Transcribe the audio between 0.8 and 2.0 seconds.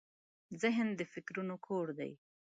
د فکرونو کور